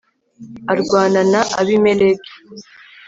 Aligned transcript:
arwana 0.71 1.21
na 1.31 1.41
abimeleki 1.59 2.31